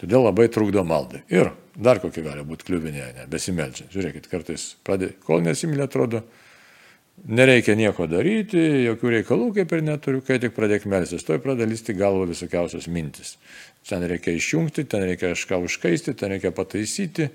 [0.02, 1.24] todėl labai trukdo maldai.
[1.32, 3.92] Ir dar kokia gali būti kliuvinė, ne, besimeldžiant.
[3.94, 6.24] Žiūrėkit, kartais pradė, kol nesimylė, atrodo,
[7.28, 11.96] nereikia nieko daryti, jokių reikalų kaip ir neturiu, kai tik pradėk melstis, toj pradeda lysti
[11.98, 13.36] galvo visokiausios mintis.
[13.88, 17.30] Ten reikia išjungti, ten reikia kažką užkaisti, ten reikia pataisyti,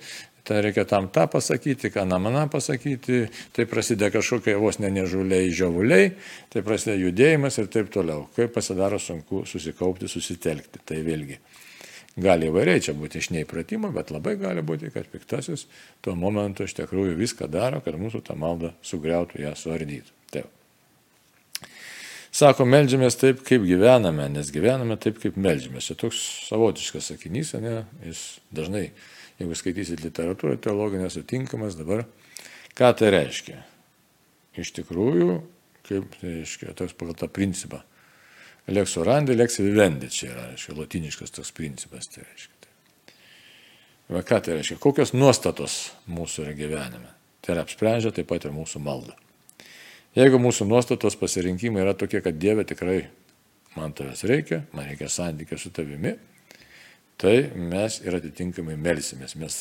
[0.47, 3.25] tai reikia tam tą pasakyti, ką namaną pasakyti,
[3.55, 6.13] tai prasideda kažkokie vos ne nežuliai, žiavuliai,
[6.53, 8.29] tai prasideda judėjimas ir taip toliau.
[8.37, 10.85] Kaip pasidaro sunku susikaupti, susitelkti.
[10.87, 11.41] Tai vėlgi
[12.17, 15.67] gali įvairiai čia būti iš neįpratimo, bet labai gali būti, kad piktasis
[16.05, 20.15] tuo momentu iš tikrųjų viską daro, kad mūsų tą maldą sugriautų, ją suardytų.
[20.33, 20.53] Taip.
[22.37, 25.87] Sako, melžiamės taip, kaip gyvename, nes gyvename taip, kaip melžiamės.
[25.89, 26.19] Čia toks
[26.51, 27.87] savotiškas sakinys, ne?
[28.05, 28.91] jis dažnai,
[29.41, 32.05] jeigu skaitysit literatūrą teologinę, sutinkamas dabar.
[32.77, 33.63] Ką tai reiškia?
[34.61, 35.39] Iš tikrųjų,
[35.89, 37.81] kaip tai reiškia, toks pagal tą principą.
[38.67, 42.09] Lex orandi, lex vivendi, čia yra, reiškia, latiniškas toks principas.
[42.11, 42.57] Tai reiškia.
[44.11, 44.79] Va ką tai reiškia?
[44.83, 45.77] Kokios nuostatos
[46.11, 47.13] mūsų yra gyvenime?
[47.43, 49.15] Tai yra apsprendžia taip pat ir mūsų malda.
[50.17, 53.01] Jeigu mūsų nuostatos pasirinkimai yra tokie, kad Dieve tikrai
[53.77, 56.15] man tavęs reikia, man reikia santykio su tavimi,
[57.21, 59.61] tai mes ir atitinkamai melsimės, mes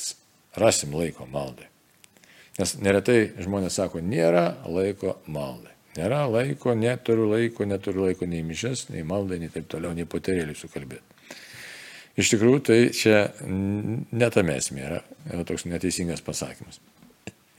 [0.58, 1.68] rasim laiko maldai.
[2.56, 5.75] Nes neretai žmonės sako, nėra laiko maldai.
[5.96, 10.58] Nėra laiko, neturiu laiko, neturiu laiko nei mišes, nei maldai, nei taip toliau, nei poterėlį
[10.60, 11.22] sukalbėti.
[12.20, 15.00] Iš tikrųjų, tai čia netame esmė yra,
[15.32, 16.80] yra toks neteisingas pasakymas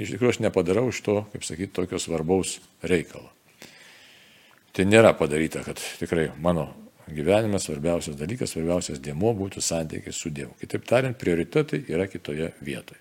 [0.01, 3.31] iš tikrųjų aš nepadarau iš to, kaip sakyti, tokio svarbaus reikalo.
[4.77, 6.69] Tai nėra padaryta, kad tikrai mano
[7.09, 10.53] gyvenime svarbiausias dalykas, svarbiausias dėmo būtų santykis su Dievu.
[10.61, 13.01] Kitaip tariant, prioritetai yra kitoje vietoje.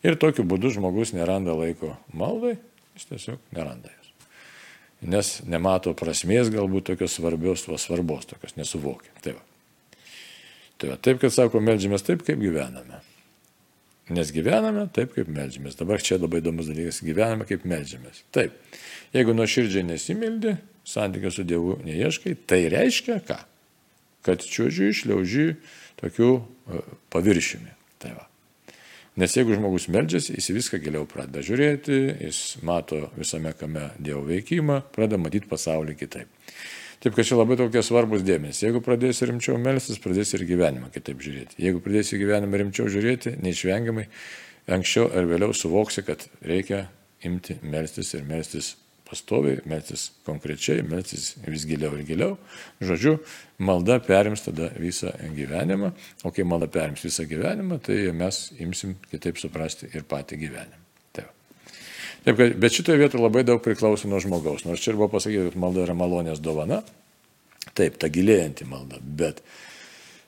[0.00, 2.56] Ir tokiu būdu žmogus neranda laiko maldai,
[2.96, 3.99] jis tiesiog neranda.
[5.00, 9.12] Nes nemato prasmės galbūt tokios svarbios, o svarbos tokios nesuvokia.
[9.24, 9.46] Tai va.
[10.80, 13.00] Tai va, taip, kad sako, melžiamės taip, kaip gyvename.
[14.10, 15.76] Nes gyvename taip, kaip melžiamės.
[15.78, 18.24] Dabar čia labai įdomus dalykas- gyvename kaip melžiamės.
[18.32, 18.56] Taip.
[19.14, 23.38] Jeigu nuoširdžiai nesimildi, santykio su Dievu neieškai, tai reiškia ką?
[24.22, 25.56] Kad čiūdžiui išliauži
[26.00, 27.72] tokių e, paviršiumi.
[27.98, 28.29] Tai va.
[29.20, 34.78] Nes jeigu žmogus meldžiasi, jis viską giliau pradeda žiūrėti, jis mato visame kame Dievo veikimą,
[34.94, 36.30] pradeda matyti pasaulį kitaip.
[37.00, 38.62] Taip, kad čia labai tokie svarbus dėmesys.
[38.64, 41.60] Jeigu pradėsi rimčiau melstis, pradėsi ir gyvenimą kitaip žiūrėti.
[41.60, 44.06] Jeigu pradėsi gyvenimą rimčiau žiūrėti, neišvengiamai
[44.72, 46.86] anksčiau ar vėliau suvoksi, kad reikia
[47.24, 48.74] imti melstis ir melstis
[49.10, 52.36] pastoviai, melstis konkrečiai, melstis vis giliau ir giliau.
[52.80, 53.16] Žodžiu,
[53.66, 55.90] malda perims tada visą gyvenimą,
[56.24, 60.86] o kai malda perims visą gyvenimą, tai mes imsim kitaip suprasti ir patį gyvenimą.
[62.24, 64.66] Taip, kad, bet šitoje vietoje labai daug priklauso nuo žmogaus.
[64.68, 66.82] Nors čia ir buvo pasakyta, kad malda yra malonės dovana.
[67.76, 69.00] Taip, ta gilėjanti malda.
[69.00, 69.40] Bet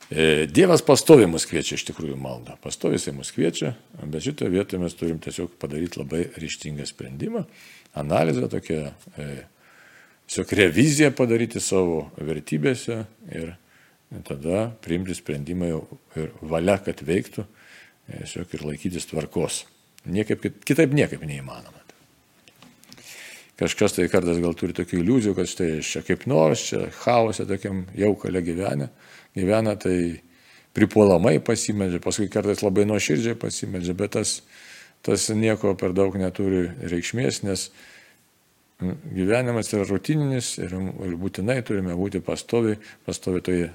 [0.09, 2.57] e, Dievas pastovi mus kviečia iš tikrųjų maldą.
[2.65, 7.45] Pastovi jisai mus kviečia, bet šitoje vietoje mes turim tiesiog padaryti labai ryštingą sprendimą,
[7.95, 9.27] analizę tokią, e,
[10.27, 13.03] tiesiog reviziją padaryti savo vertybėse
[13.33, 13.55] ir
[14.29, 15.83] tada priimti sprendimą jau
[16.17, 17.45] ir valia, kad veiktų,
[18.09, 19.65] e, tiesiog ir laikytis tvarkos.
[20.07, 21.83] Niekaip, kitaip niekaip neįmanoma.
[23.63, 27.85] Kažkas tai kartais gal turi tokių iliuzijų, kad štai čia kaip nors, čia chaose tokiam
[27.95, 28.89] jaukalė gyvena,
[29.37, 30.23] gyvena tai
[30.75, 34.39] pripuolamai pasimeldžia, paskui kartais labai nuoširdžiai pasimeldžia, bet tas,
[35.03, 37.69] tas nieko per daug neturi reikšmės, nes
[38.83, 43.71] gyvenimas yra rutininis ir, ir būtinai turime būti pastovi, pastovi toje,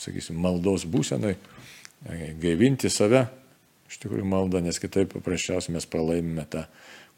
[0.00, 1.34] sakysim, maldos būsenai,
[2.42, 3.26] gaivinti save,
[3.88, 6.66] iš tikrųjų maldą, nes kitaip paprasčiausiai mes pralaimime tą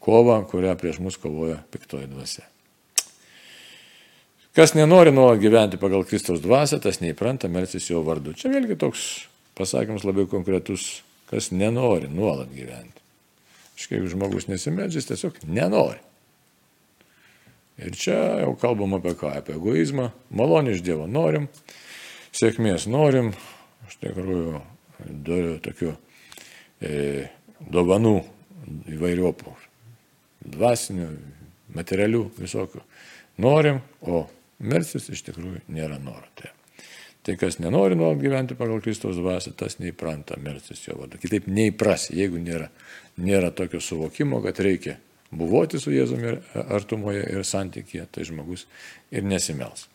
[0.03, 2.45] kovą, kurią prieš mus kovoja piktoji dvasia.
[4.55, 8.31] Kas nenori nuolat gyventi pagal Kristaus dvasę, tas neįpranta melsis jo vardu.
[8.39, 9.01] Čia vėlgi toks
[9.57, 12.94] pasakymas labai konkretus, kas nenori nuolat gyventi.
[13.75, 15.99] Iškai, jeigu žmogus nesimeldžia, tiesiog nenori.
[17.75, 19.33] Ir čia jau kalbam apie ką?
[19.35, 20.09] Apie egoizmą.
[20.31, 21.49] Malonį iš Dievo norim,
[22.35, 23.33] sėkmės norim,
[23.89, 24.61] iš tikrųjų
[25.27, 27.27] turiu tokių e,
[27.59, 28.15] dovanų
[28.95, 29.55] įvairiopų
[30.55, 31.09] dvasinių,
[31.75, 32.83] materialių visokių.
[33.43, 34.23] Norim, o
[34.63, 36.27] melstis iš tikrųjų nėra noro.
[36.39, 36.54] Tai,
[37.25, 41.17] tai kas nenori nuolat gyventi pagal Kristaus dvasę, tas neįpranta melstis jo vardu.
[41.21, 42.69] Kitaip neįprasi, jeigu nėra,
[43.17, 44.99] nėra tokio suvokimo, kad reikia
[45.33, 46.35] buvoti su Jėzumi
[46.77, 48.67] artumoje ir santykėje, tai žmogus
[49.09, 49.87] ir nesimels.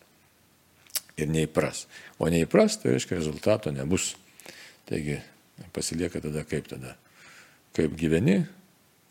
[1.20, 1.84] Ir neįpras.
[2.18, 4.14] O neįpras, tai reiškia, rezultato nebus.
[4.88, 5.20] Taigi
[5.76, 6.96] pasilieka tada kaip tada.
[7.76, 8.40] Kaip gyveni,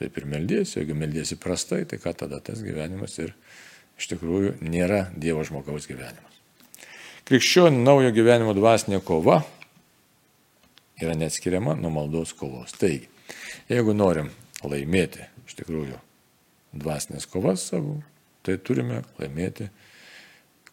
[0.02, 3.32] taip ir meldiesi, jeigu meldiesi prastai, tai ką tada tas gyvenimas ir
[4.00, 6.39] iš tikrųjų nėra Dievo žmogaus gyvenimas.
[7.30, 9.44] Krikščionių naujo gyvenimo dvasinė kova
[10.98, 12.74] yra neatskiriama nuo maldos kovos.
[12.74, 13.06] Taigi,
[13.70, 14.32] jeigu norim
[14.66, 16.00] laimėti iš tikrųjų
[16.82, 18.00] dvasinės kovas savo,
[18.42, 19.70] tai turime laimėti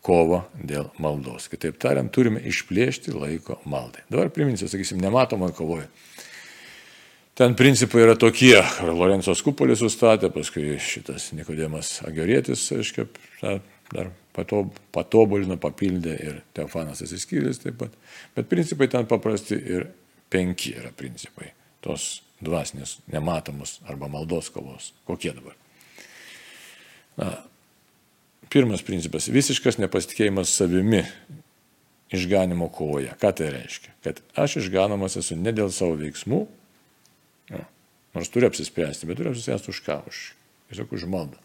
[0.00, 1.50] kovą dėl maldos.
[1.52, 4.06] Kitaip tariant, turime išplėšti laiko maldai.
[4.08, 5.90] Dabar priminsiu, sakysim, nematomoje kovoje
[7.36, 8.56] Ten principai yra tokie,
[8.96, 13.10] Lorenzo Skupolis sustatė, paskui šitas Nikodėmas Agorėtis, aiškiai,
[13.92, 14.11] dar
[14.92, 17.94] patobulino, papildė ir Teofanas atsiskyręs taip pat.
[18.37, 19.88] Bet principai ten paprasti ir
[20.33, 21.53] penki yra principai.
[21.85, 24.90] Tos dvasinės, nematomus arba maldos kovos.
[25.09, 25.57] Kokie dabar?
[27.16, 27.31] Na,
[28.53, 31.05] pirmas principas- visiškas nepasitikėjimas savimi
[32.12, 33.14] išganimo kovoje.
[33.20, 33.90] Ką tai reiškia?
[34.05, 36.46] Kad aš išganomas esu ne dėl savo veiksmų.
[38.16, 40.20] Nors turi apsispręsti, bet turi apsispręsti už ką, už,
[40.70, 41.37] tiesiog už maldą.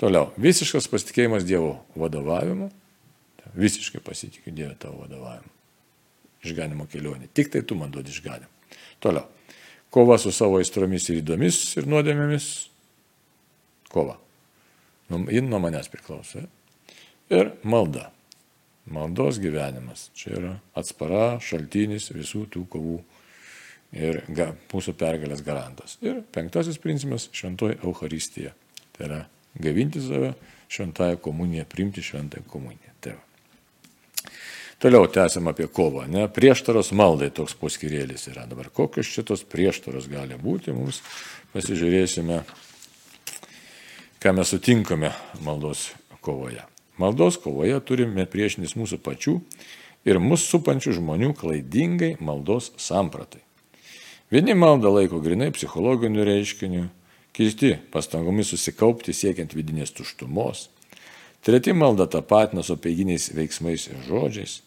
[0.00, 2.70] Toliau, visiškas pasitikėjimas Dievo vadovavimu.
[3.54, 5.52] Visiškai pasitikiu Dievo tavo vadovavimu.
[6.44, 7.30] Išganimo kelionė.
[7.32, 8.50] Tik tai tu man duodi išganimą.
[9.00, 9.28] Toliau.
[9.94, 12.48] Kova su savo aistromis ir įdomis ir nuodėmėmis.
[13.94, 14.18] Kova.
[15.12, 16.42] Nu, Jin nuo manęs priklauso.
[17.30, 18.08] Ir malda.
[18.90, 20.08] Maldos gyvenimas.
[20.18, 22.98] Čia yra atspara, šaltinis visų tų kovų
[23.94, 25.96] ir ga, mūsų pergalės garantas.
[26.02, 28.52] Ir penktasis principas- šventoji Euharistija.
[28.92, 29.20] Tai yra
[29.60, 30.34] gavinti save
[30.68, 32.90] šventąją komuniją, priimti šventąją komuniją.
[33.00, 33.14] Tai.
[34.78, 36.06] Toliau tęsiam apie kovą.
[36.08, 36.26] Ne?
[36.28, 38.44] Prieštaros maldai toks poskirėlis yra.
[38.50, 41.00] Dabar kokios šitos prieštaros gali būti, mums
[41.54, 42.42] pasižiūrėsime,
[44.20, 45.12] ką mes sutinkame
[45.46, 45.92] maldos
[46.24, 46.64] kovoje.
[47.00, 49.38] Maldos kovoje turime priešinis mūsų pačių
[50.04, 53.40] ir mus supančių žmonių klaidingai maldos sampratai.
[54.32, 56.88] Vieni maldą laiko grinai psichologiniu reiškiniu,
[57.34, 60.68] kiti pastangomis susikaupti siekiant vidinės tuštumos,
[61.44, 64.60] treti maldą tapatina su peiginiais veiksmais ir žodžiais.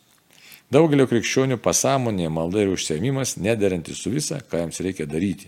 [0.71, 5.47] Daugelio krikščionių pasąmonėje malda ir užsiemimas nederantis su visa, ką jiems reikia daryti.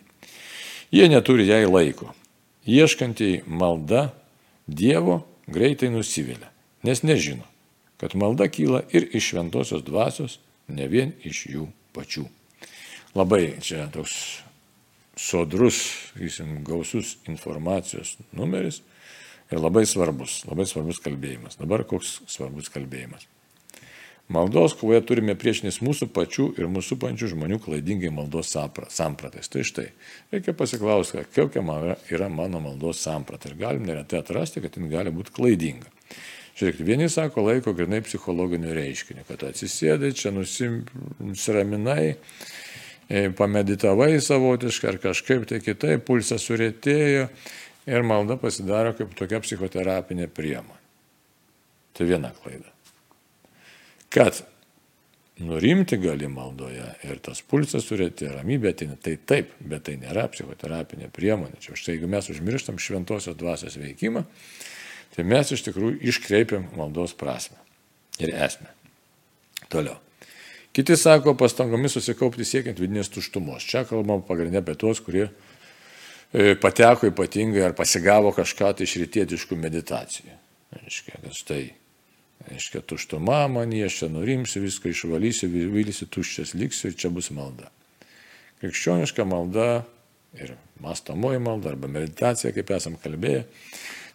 [0.95, 2.13] Jie neturi jai laiko.
[2.65, 4.10] Ieškantiai malda
[4.69, 6.51] Dievo greitai nusivilia,
[6.86, 7.43] nes nežino,
[7.97, 12.29] kad malda kyla ir iš šventosios dvasios, ne vien iš jų pačių
[13.15, 14.41] labai čia toks
[15.19, 15.82] sodrus,
[16.13, 18.82] sakysim, gausus informacijos numeris
[19.51, 21.60] ir labai svarbus, labai svarbus kalbėjimas.
[21.60, 23.27] Dabar koks svarbus kalbėjimas.
[24.29, 28.51] Maldos kovoje turime priešinis mūsų pačių ir mūsų pančių žmonių klaidingai maldos
[28.93, 29.49] sampratais.
[29.49, 29.88] Tai štai,
[30.29, 31.63] reikia pasiklausti, kokia
[32.13, 33.49] yra mano maldos samprata.
[33.49, 35.89] Ir galim neretai atrasti, kad jin gali būti klaidinga.
[36.60, 42.13] Žiūrėkit, vieni sako laiko grinai psichologiniu reiškiniu, kad atsisėdai, čia nusiraminai,
[43.10, 47.26] pameditavai savotiškai ar kažkaip tai kitaip, pulsas surėtėjo
[47.89, 50.78] ir malda pasidaro kaip tokia psichoterapinė priemonė.
[51.98, 52.69] Tai viena klaida.
[54.13, 54.43] Kad
[55.41, 61.10] nurimti gali maldoje ir tas pulsas surėti, ramybė ateina, tai taip, bet tai nėra psichoterapinė
[61.15, 61.60] priemonė.
[61.63, 64.26] Čia štai jeigu mes užmirštam šventosios dvasios veikimą,
[65.15, 67.58] tai mes iš tikrųjų iškreipiam maldos prasme
[68.22, 68.69] ir esmę.
[69.69, 69.98] Toliau.
[70.73, 73.65] Kiti sako pastangomis susikaupti siekiant vidinės tuštumos.
[73.65, 79.58] Čia kalbam pagrindinė apie tuos, kurie e, pateko ypatingai ar pasigavo kažką tai iš rytietiškų
[79.58, 80.36] meditacijų.
[80.77, 81.63] Aiškia, kad štai,
[82.53, 87.71] aiškia, tuštuma man, aš čia nurimsiu, viską išvalysiu, vylysiu, tuščias liksiu ir čia bus malda.
[88.62, 89.69] Krikščioniška malda
[90.38, 90.53] ir
[90.84, 93.47] mastomoji malda arba meditacija, kaip esam kalbėję,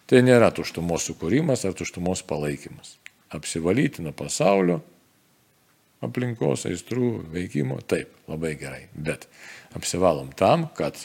[0.07, 2.95] tai nėra tuštumos sukūrimas ar tuštumos palaikymas.
[3.35, 4.79] Apsivalyti nuo pasaulio
[6.07, 8.85] aplinkos, aistrų, veikimo, taip, labai gerai.
[8.93, 9.27] Bet
[9.77, 10.99] apsivalom tam, kad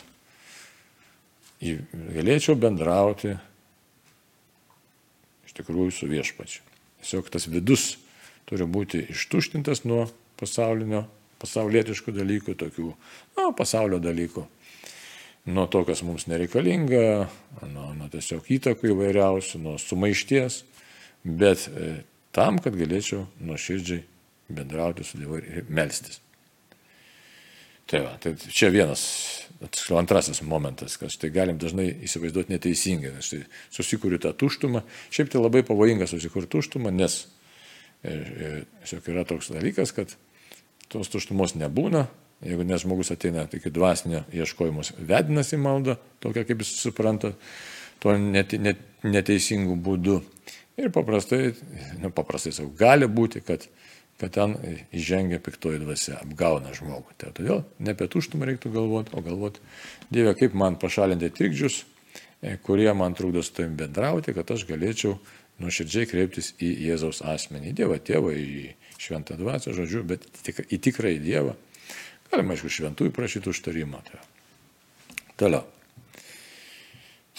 [1.61, 3.35] galėčiau bendrauti
[5.49, 6.63] iš tikrųjų su viešpačiu.
[7.01, 7.97] Tiesiog tas vidus
[8.49, 10.07] turi būti ištuštintas nuo
[10.41, 11.05] pasaulinio,
[11.41, 12.89] pasaulietiškų dalykų, tokių,
[13.39, 14.47] na, pasaulio dalykų.
[15.51, 17.29] Nuo to, kas mums nereikalinga,
[17.73, 20.61] nuo, nuo tiesiog įtakų įvairiausių, nuo sumaišties,
[21.25, 21.93] bet e,
[22.37, 24.05] tam, kad galėčiau nuoširdžiai
[24.55, 26.21] bendrauti su Dievu ir melstis.
[27.91, 29.03] Tai, va, tai čia vienas,
[29.59, 33.41] atsiprašau, antrasis momentas, kad tai galim dažnai įsivaizduoti neteisingai, nes tai
[33.75, 34.85] susikūriu tą tuštumą.
[35.11, 37.25] Šiaip tai labai pavojinga susikurti tuštumą, nes
[38.05, 38.53] e, e,
[38.85, 40.15] tiesiog yra toks dalykas, kad
[40.91, 42.05] tos tuštumos nebūna,
[42.47, 47.35] jeigu nes žmogus ateina tik į dvasinę ieškojimus, vedinasi maldą, tokia kaip jis supranta,
[48.01, 50.21] to net, net, neteisingų būdų.
[50.81, 51.57] Ir paprastai,
[52.01, 53.67] nu, paprastai sakau, gali būti, kad
[54.21, 54.57] kad ten
[54.97, 57.17] įžengia piktoji dvasia, apgauna žmogų.
[57.21, 59.65] Tai todėl ne apie tuštumą reiktų galvoti, o galvoti,
[60.13, 61.83] Dieve, kaip man pašalinti trikdžius,
[62.43, 65.17] e, kurie man trukdo su tavim bendrauti, kad aš galėčiau
[65.61, 70.27] nuoširdžiai kreiptis į Jėzaus asmenį, į Dievą tėvą, į šventą dvasią, žodžiu, bet
[70.69, 71.57] į tikrąjį Dievą.
[72.31, 74.01] Galima, aišku, šventųjų prašyti užtarimą.
[74.07, 74.21] Tai.
[75.41, 75.65] Toliau.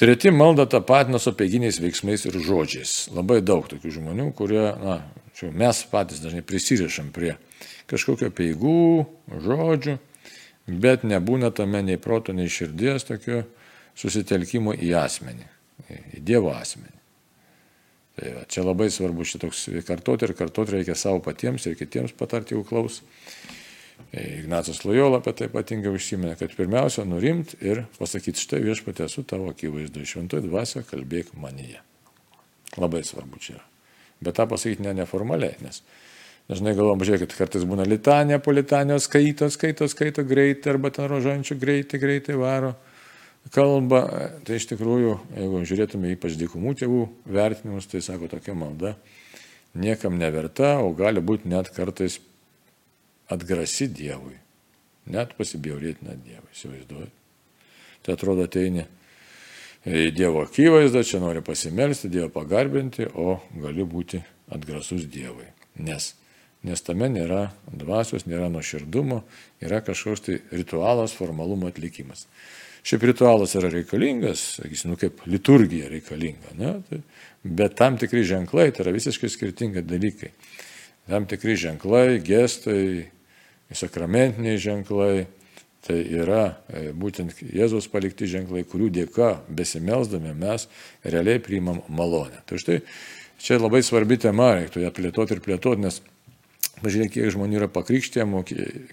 [0.02, 3.12] Treti malda tapatina su peiginiais veiksmais ir žodžiais.
[3.14, 4.96] Labai daug tokių žmonių, kurie, na,
[5.38, 7.36] Čia mes patys dažnai prisirišam prie
[7.92, 9.98] kažkokio peigų, žodžių,
[10.82, 13.44] bet nebūna tame nei proto, nei širdies tokio
[13.98, 15.48] susitelkimo į asmenį,
[16.18, 16.98] į Dievo asmenį.
[18.22, 22.58] Tai va, čia labai svarbu šitoks kartoti ir kartoti reikia savo patiems ir kitiems patarti
[22.58, 23.02] jau klaus.
[24.12, 29.48] Ignacas Lojola apie tai ypatingai užsiminė, kad pirmiausia nurimti ir pasakyti, štai viešpatė esu tavo
[29.54, 31.80] akivaizdu, šventoji dvasia kalbėk manyje.
[32.76, 33.71] Labai svarbu čia yra.
[34.22, 35.82] Bet tą pasakyti ne neformaliai, nes
[36.50, 41.58] dažnai galvom, žiūrėkit, kartais būna litanė po litanijos skaito, skaito, skaito greitai, arba ten rožančių
[41.62, 42.76] greitai, greitai varo
[43.50, 44.04] kalba,
[44.46, 47.02] tai iš tikrųjų, jeigu žiūrėtume ypač dykumų tėvų
[47.34, 48.94] vertinimus, tai sako tokia malda
[49.74, 52.20] niekam neverta, o gali būti net kartais
[53.32, 54.36] atgrasi Dievui.
[55.12, 57.10] Net pasibjaurėti net Dievui, įsivaizduoju.
[58.06, 58.86] Tai atrodo ateini
[59.86, 64.22] į Dievo akivaizdą, čia nori pasimelsti, Dievą pagarbinti, o gali būti
[64.54, 65.48] atgrasus Dievui.
[65.82, 66.12] Nes,
[66.68, 69.22] nes tame nėra dvasios, nėra nuoširdumo,
[69.64, 72.28] yra kažkoks tai ritualas, formalumo atlikimas.
[72.86, 76.72] Šiaip ritualas yra reikalingas, sakysim, nu, kaip liturgija reikalinga, ne?
[76.90, 77.02] tai,
[77.46, 80.32] bet tam tikri ženklai tai yra visiškai skirtingi dalykai.
[81.10, 83.12] Tam tikri ženklai, gestai,
[83.78, 85.28] sakramentiniai ženklai,
[85.86, 90.68] tai yra e, būtent Jėzaus palikti ženklai, kurių dėka besimelsdami mes
[91.04, 92.44] realiai priimam malonę.
[92.46, 92.82] Tai štai
[93.42, 96.02] čia labai svarbi tema, reiktų ją plėtoti ir plėtoti, nes
[96.82, 98.40] Pažiūrėk, kiek žmonių yra pakrikštėmų,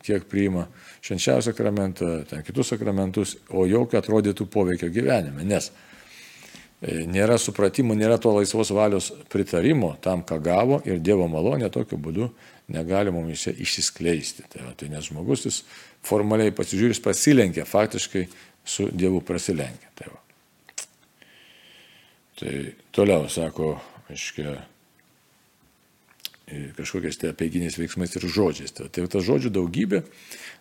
[0.05, 0.67] kiek priima
[1.01, 5.47] švenčiausią sakramentą, ten kitus sakramentus, o jokio atrodytų poveikio gyvenime.
[5.49, 5.71] Nes
[6.83, 12.31] nėra supratimo, nėra to laisvos valios pritarimo tam, ką gavo ir Dievo malonė tokiu būdu
[12.71, 14.47] negali mums išsiskleisti.
[14.53, 15.63] Tai, va, tai nes žmogus jis
[16.07, 18.27] formaliai pasižiūrės pasilenkia, faktiškai
[18.69, 19.91] su Dievu prasilenkia.
[19.99, 20.87] Tai, va.
[22.39, 22.57] tai
[22.95, 23.77] toliau sako,
[24.13, 24.59] aiškiai
[26.77, 28.73] kažkokiais tai apieginiais veiksmais ir žodžiais.
[28.73, 30.03] Tai, tai ta žodžių daugybė,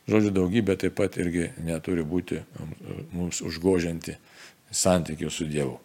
[0.10, 2.74] žodžių daugybė taip pat irgi neturi būti um,
[3.14, 4.18] mums užgožianti
[4.72, 5.78] santykių su Dievu.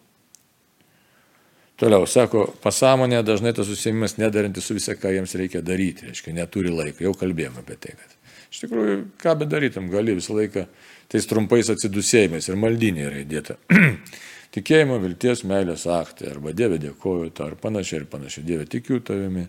[1.81, 6.69] Toliau, sako, pasąmonė dažnai tas susėmimas nedarinti su visą, ką jiems reikia daryti, reiškia, neturi
[6.69, 8.13] laiko, jau kalbėjome apie tai, kad
[8.53, 10.67] iš tikrųjų, ką bedarytum, gali visą laiką
[11.09, 13.57] tais trumpais atsidusėjimais ir maldinė yra įdėta.
[14.53, 18.43] Tikėjimo, vilties, meilės aktai, arba Dieve dėkoju tau, ar panašiai, ir panašiai.
[18.45, 19.47] Dieve tikiu tavimi,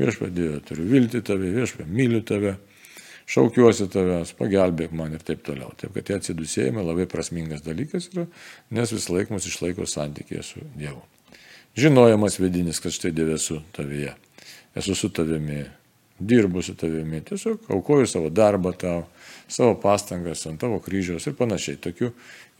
[0.00, 2.54] viešpa Dieve turiu vilti tave, viešpa myliu tave,
[3.28, 5.74] šaukiuosi tavęs, pagelbėk man ir taip toliau.
[5.76, 8.24] Taip kad tie atsidusėjimai labai prasmingas dalykas yra,
[8.72, 11.04] nes vis laik mus išlaiko santykėje su Dievu.
[11.76, 14.14] Žinojimas vidinis, kad štai Dieve esu tavyje,
[14.74, 15.64] esu su tavimi,
[16.18, 19.04] dirbu su tavimi, tiesiog aukoju savo darbą tau,
[19.48, 21.76] savo pastangas ant tavo kryžiaus ir panašiai.
[21.84, 22.10] Tokių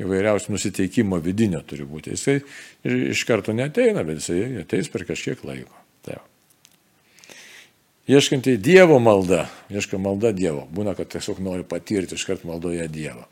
[0.05, 2.13] įvairiausių nusiteikimo vidinio turi būti.
[2.13, 2.41] Jisai
[2.85, 5.85] iš karto neteina, bet jisai ateis per kažkiek laiko.
[6.05, 6.21] Tai
[8.07, 10.69] Ieškantai Dievo malda, ieška malda Dievo.
[10.71, 13.25] Būna, kad tiesiog nori patirti iš karto maldoje Dievą.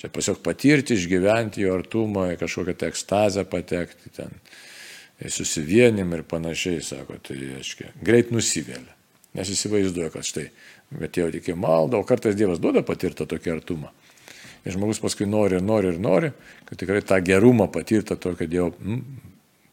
[0.00, 4.32] Čia tiesiog patirti, išgyventi jo artumą, kažkokią ekstazę patekti ten,
[5.32, 8.92] susivienim ir panašiai, sako, tai aiškiai, greit nusivėlė.
[9.36, 10.46] Nes įsivaizduoja, kad štai,
[10.96, 13.92] bet jau tik į maldą, o kartais Dievas duoda patirtą tokį artumą.
[14.66, 16.32] Ir žmogus paskui nori ir nori ir nori,
[16.66, 19.02] kad tikrai tą gerumą patirtą tokią Dievo mm,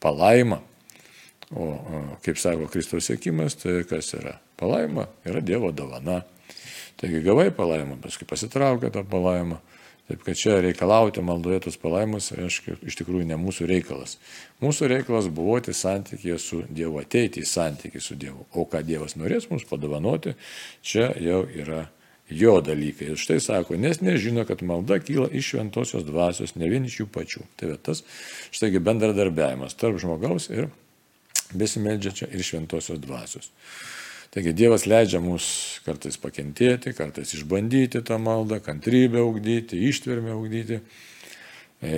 [0.03, 0.59] palaimą.
[1.53, 6.21] O, o kaip sako Kristaus sėkimas, tai kas yra palaima, yra Dievo dovana.
[6.99, 9.57] Taigi gavai palaimą, paskui pasitraukia tą palaimą.
[10.07, 14.17] Taip kad čia reikalauti maldoje tos palaimus, reiškia, iš tikrųjų ne mūsų reikalas.
[14.59, 18.43] Mūsų reikalas buvoti santykėje su Dievu, ateiti į santykį su Dievu.
[18.51, 20.35] O ką Dievas norės mums padovanoti,
[20.83, 21.85] čia jau yra
[22.27, 23.13] jo dalykai.
[23.13, 27.09] Ir štai sako, nes nežino, kad malda kyla iš šventosios dvasios, ne vien iš jų
[27.13, 27.47] pačių.
[27.59, 28.03] Tai tas,
[28.51, 30.67] štai bendradarbiavimas tarp žmogaus ir
[31.55, 33.51] besimeldžiančio ir šventosios dvasios.
[34.33, 35.45] Taigi Dievas leidžia mus
[35.85, 40.79] kartais pakentėti, kartais išbandyti tą maldą, kantrybę ugdyti, ištvermę ugdyti.
[41.83, 41.93] E,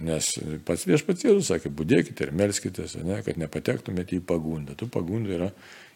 [0.00, 0.30] nes
[0.64, 4.78] pats viešpats Jėzus sakė, būdėkite ir melskitės, ne, kad nepatektumėte į pagundą.
[4.78, 5.50] Tų pagundų yra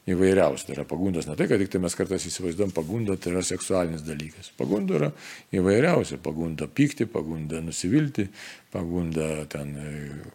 [0.07, 0.67] įvairiausių.
[0.69, 4.05] Tai yra pagundos ne tai, kad tik tai mes kartais įsivaizduom pagundą, tai yra seksualinis
[4.07, 4.53] dalykas.
[4.59, 5.11] Pagunda yra
[5.57, 6.21] įvairiausia.
[6.23, 8.29] Pagunda pykti, pagunda nusivilti,
[8.75, 9.91] pagunda ten e,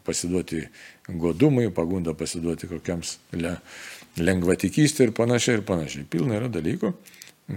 [0.07, 0.65] pasiduoti
[1.21, 3.55] godumui, pagunda pasiduoti kokiams le,
[4.19, 6.05] lengvatikystė ir panašiai ir panašiai.
[6.09, 6.89] Pilna yra dalykų,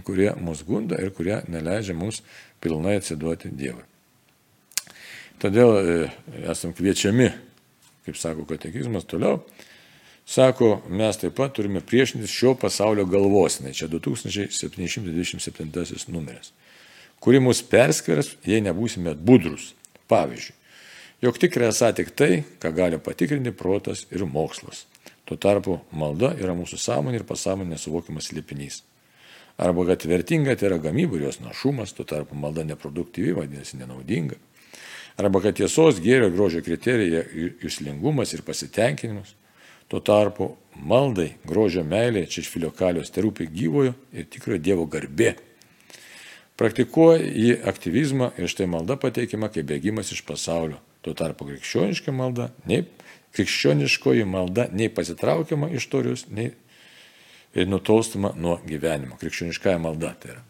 [0.06, 2.16] kurie mus gunda ir kurie neleidžia mums
[2.62, 3.84] pilnai atsiduoti Dievui.
[5.42, 5.78] Todėl e,
[6.48, 7.28] esam kviečiami,
[8.06, 9.36] kaip sako katekizmas, toliau
[10.26, 16.56] Sako, mes taip pat turime priešintis šio pasaulio galvosinai, čia 2727 numeris,
[17.20, 19.76] kuri mus perskvers, jei nebūsime budrus.
[20.08, 20.56] Pavyzdžiui,
[21.24, 24.84] jog tikrai esą tik tai, ką gali patikrinti protas ir mokslas.
[25.24, 28.82] Tuo tarpu malda yra mūsų sąmonė ir pasąmonė nesuvokiamas liepinys.
[29.56, 34.36] Arba kad vertinga tai yra gamyba ir jos našumas, tuo tarpu malda neproduktyvi, vadinasi nenaudinga.
[35.16, 37.22] Arba kad tiesos, gėrio, grožio kriterija
[37.62, 39.36] jūslingumas ir pasitenkinimas.
[39.88, 45.36] Tuo tarpu maldai, grožio meilė, čia iš filiokalios terūpi gyvojo ir tikrojo Dievo garbė.
[46.58, 50.80] Praktikuoja į aktyvizmą ir štai malda pateikiama kaip bėgimas iš pasaulio.
[51.04, 52.86] Tuo tarpu krikščioniška malda, nei
[53.34, 56.52] krikščioniškoji malda nei pasitraukiama iš torius, nei
[57.54, 59.18] nutolstama nuo gyvenimo.
[59.20, 60.42] Krikščioniškąją malda tai yra.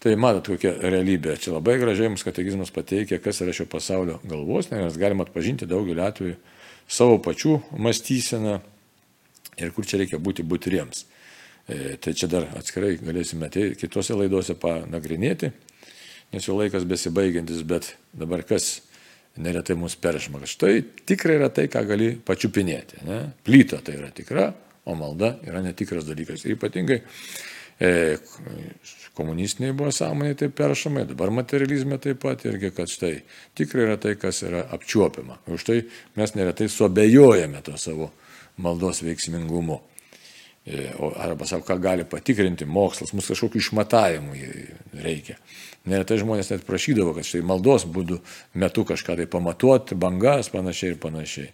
[0.00, 1.34] Tai matot, kokia realybė.
[1.36, 6.06] Čia labai gražiai mums katekizmas pateikia, kas yra šio pasaulio galvos, nes galim atpažinti daugeliu
[6.06, 6.38] atveju
[6.88, 8.54] savo pačių mąstyseną
[9.60, 11.04] ir kur čia reikia būti būtiriems.
[11.68, 15.52] E, tai čia dar atskirai galėsime tai kitose laidose panagrinėti,
[16.32, 18.78] nes jau laikas besibaigiantis, bet dabar kas
[19.36, 20.42] neretai mus peržma.
[20.46, 23.04] Štai tikrai yra tai, ką gali pačiupinėti.
[23.06, 23.20] Ne?
[23.46, 24.50] Plyta tai yra tikra,
[24.84, 26.44] o malda yra netikras dalykas.
[26.44, 27.00] Ir ypatingai
[27.80, 27.90] e,
[29.18, 33.14] komunistiniai buvo sąmonė taip peršamai, dabar materializme taip pat irgi, kad štai
[33.58, 35.40] tikrai yra tai, kas yra apčiuopiama.
[35.54, 35.78] Už tai
[36.18, 38.10] mes neretai suabejojame to savo
[38.60, 39.80] maldos veiksmingumu.
[40.66, 44.34] E, arba savo, ką gali patikrinti mokslas, mūsų kažkokių išmatavimų
[44.94, 45.36] reikia.
[45.88, 48.20] Neretai žmonės net prašydavo, kad štai maldos būdu
[48.58, 51.52] metu kažką tai pamatuoti, bangas, panašiai ir panašiai.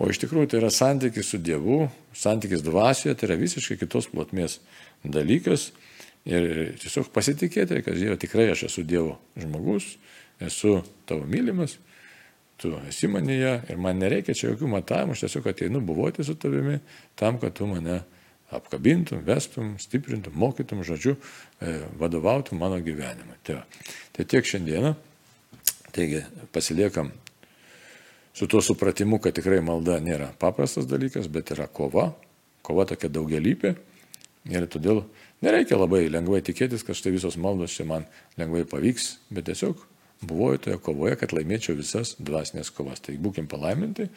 [0.00, 1.84] O iš tikrųjų tai yra santykis su Dievu,
[2.16, 4.58] santykis dvasioje, tai yra visiškai kitos plotmės
[5.04, 5.70] dalykas.
[6.26, 9.96] Ir tiesiog pasitikėti, kad Dieve tikrai aš esu Dievo žmogus,
[10.42, 11.76] esu tavo mylimas,
[12.62, 16.78] tu esi manyje ir man nereikia čia jokių matavimų, aš tiesiog ateinu buvoti su tavimi
[17.18, 18.04] tam, kad tu mane
[18.52, 21.16] apkabintum, vestum, stiprintum, mokytum, žodžiu,
[21.60, 23.38] e, vadovautum mano gyvenimui.
[23.46, 23.62] Tai,
[24.12, 24.94] tai tiek šiandieną.
[25.92, 26.22] Taigi
[26.52, 27.10] pasiliekam
[28.32, 32.12] su tuo supratimu, kad tikrai malda nėra paprastas dalykas, bet yra kova,
[32.64, 33.74] kova tokia daugelįpė.
[34.52, 35.04] Ir todėl
[35.44, 38.08] nereikia labai lengvai tikėtis, kad štai visos maldos čia man
[38.40, 39.84] lengvai pavyks, bet tiesiog
[40.22, 43.02] buvoju toje kovoje, kad laimėčiau visas dvasinės kovas.
[43.04, 44.08] Tai būkim palaiminti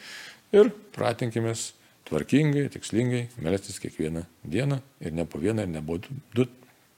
[0.56, 1.74] ir pratinkimės
[2.10, 6.48] tvarkingai, tikslingai melstis kiekvieną dieną ir ne po vieną, ir ne po du,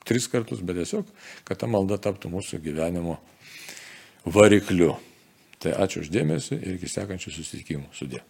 [0.08, 1.10] tris kartus, bet tiesiog,
[1.48, 3.18] kad ta malda taptų mūsų gyvenimo
[4.26, 4.96] varikliu.
[5.58, 7.90] Tai ačiū uždėmesi ir iki sekančių susitikimų.
[7.98, 8.22] Sudė.